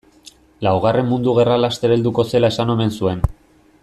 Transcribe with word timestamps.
Laugarren 0.67 1.07
mundu 1.11 1.35
gerra 1.41 1.57
laster 1.61 1.93
helduko 1.97 2.25
zela 2.31 2.51
esan 2.55 2.73
omen 2.77 2.97
zuen. 3.03 3.23